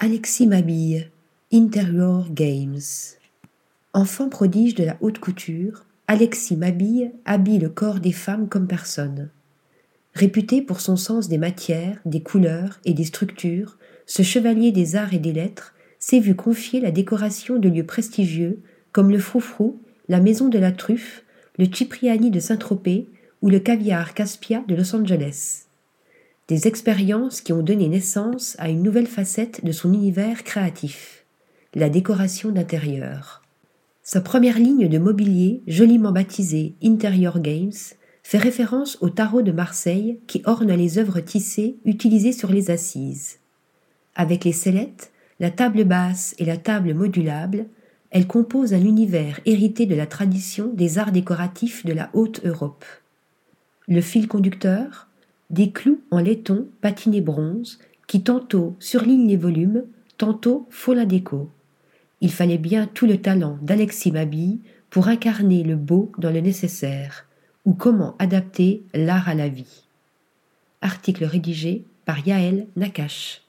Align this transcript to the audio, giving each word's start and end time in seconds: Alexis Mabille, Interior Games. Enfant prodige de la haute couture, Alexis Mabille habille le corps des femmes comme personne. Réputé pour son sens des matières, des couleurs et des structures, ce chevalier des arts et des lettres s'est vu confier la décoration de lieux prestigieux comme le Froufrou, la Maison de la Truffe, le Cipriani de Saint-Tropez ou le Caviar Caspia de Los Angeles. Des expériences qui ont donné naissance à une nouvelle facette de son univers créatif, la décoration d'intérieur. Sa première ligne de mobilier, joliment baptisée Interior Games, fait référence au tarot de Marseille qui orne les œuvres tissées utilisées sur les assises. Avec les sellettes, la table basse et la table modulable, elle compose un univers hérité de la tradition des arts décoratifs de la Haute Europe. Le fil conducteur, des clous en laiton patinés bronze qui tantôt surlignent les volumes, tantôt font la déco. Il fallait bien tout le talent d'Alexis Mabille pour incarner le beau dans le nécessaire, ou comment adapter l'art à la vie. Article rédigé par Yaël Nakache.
Alexis 0.00 0.46
Mabille, 0.46 1.10
Interior 1.52 2.28
Games. 2.30 2.78
Enfant 3.92 4.28
prodige 4.28 4.76
de 4.76 4.84
la 4.84 4.96
haute 5.00 5.18
couture, 5.18 5.86
Alexis 6.06 6.54
Mabille 6.54 7.10
habille 7.24 7.58
le 7.58 7.68
corps 7.68 7.98
des 7.98 8.12
femmes 8.12 8.48
comme 8.48 8.68
personne. 8.68 9.28
Réputé 10.14 10.62
pour 10.62 10.80
son 10.80 10.94
sens 10.94 11.28
des 11.28 11.36
matières, 11.36 11.98
des 12.04 12.22
couleurs 12.22 12.78
et 12.84 12.94
des 12.94 13.06
structures, 13.06 13.76
ce 14.06 14.22
chevalier 14.22 14.70
des 14.70 14.94
arts 14.94 15.14
et 15.14 15.18
des 15.18 15.32
lettres 15.32 15.74
s'est 15.98 16.20
vu 16.20 16.36
confier 16.36 16.80
la 16.80 16.92
décoration 16.92 17.58
de 17.58 17.68
lieux 17.68 17.84
prestigieux 17.84 18.60
comme 18.92 19.10
le 19.10 19.18
Froufrou, 19.18 19.80
la 20.08 20.20
Maison 20.20 20.48
de 20.48 20.60
la 20.60 20.70
Truffe, 20.70 21.24
le 21.58 21.64
Cipriani 21.64 22.30
de 22.30 22.38
Saint-Tropez 22.38 23.08
ou 23.42 23.50
le 23.50 23.58
Caviar 23.58 24.14
Caspia 24.14 24.62
de 24.68 24.76
Los 24.76 24.94
Angeles. 24.94 25.67
Des 26.48 26.66
expériences 26.66 27.42
qui 27.42 27.52
ont 27.52 27.62
donné 27.62 27.88
naissance 27.88 28.56
à 28.58 28.70
une 28.70 28.82
nouvelle 28.82 29.06
facette 29.06 29.62
de 29.66 29.70
son 29.70 29.92
univers 29.92 30.44
créatif, 30.44 31.26
la 31.74 31.90
décoration 31.90 32.50
d'intérieur. 32.50 33.42
Sa 34.02 34.22
première 34.22 34.58
ligne 34.58 34.88
de 34.88 34.96
mobilier, 34.96 35.60
joliment 35.66 36.10
baptisée 36.10 36.74
Interior 36.82 37.40
Games, 37.40 37.70
fait 38.22 38.38
référence 38.38 38.96
au 39.02 39.10
tarot 39.10 39.42
de 39.42 39.52
Marseille 39.52 40.20
qui 40.26 40.40
orne 40.46 40.72
les 40.72 40.96
œuvres 40.96 41.20
tissées 41.20 41.76
utilisées 41.84 42.32
sur 42.32 42.50
les 42.50 42.70
assises. 42.70 43.40
Avec 44.14 44.44
les 44.46 44.52
sellettes, 44.52 45.12
la 45.40 45.50
table 45.50 45.84
basse 45.84 46.34
et 46.38 46.46
la 46.46 46.56
table 46.56 46.94
modulable, 46.94 47.66
elle 48.10 48.26
compose 48.26 48.72
un 48.72 48.82
univers 48.82 49.38
hérité 49.44 49.84
de 49.84 49.94
la 49.94 50.06
tradition 50.06 50.72
des 50.72 50.96
arts 50.96 51.12
décoratifs 51.12 51.84
de 51.84 51.92
la 51.92 52.08
Haute 52.14 52.40
Europe. 52.46 52.86
Le 53.86 54.00
fil 54.00 54.28
conducteur, 54.28 55.07
des 55.50 55.70
clous 55.70 56.00
en 56.10 56.18
laiton 56.18 56.68
patinés 56.80 57.20
bronze 57.20 57.78
qui 58.06 58.22
tantôt 58.22 58.76
surlignent 58.78 59.28
les 59.28 59.36
volumes, 59.36 59.84
tantôt 60.16 60.66
font 60.70 60.92
la 60.92 61.04
déco. 61.04 61.50
Il 62.20 62.32
fallait 62.32 62.58
bien 62.58 62.86
tout 62.86 63.06
le 63.06 63.20
talent 63.20 63.58
d'Alexis 63.62 64.12
Mabille 64.12 64.58
pour 64.90 65.08
incarner 65.08 65.62
le 65.62 65.76
beau 65.76 66.10
dans 66.18 66.30
le 66.30 66.40
nécessaire, 66.40 67.26
ou 67.64 67.74
comment 67.74 68.16
adapter 68.18 68.82
l'art 68.94 69.28
à 69.28 69.34
la 69.34 69.48
vie. 69.48 69.84
Article 70.80 71.24
rédigé 71.24 71.84
par 72.04 72.26
Yaël 72.26 72.66
Nakache. 72.76 73.42